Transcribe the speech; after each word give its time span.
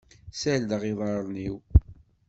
Ssardeɣ 0.33 0.81
iḍarren-iw. 0.91 1.57